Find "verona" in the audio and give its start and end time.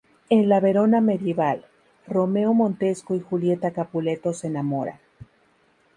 0.59-0.99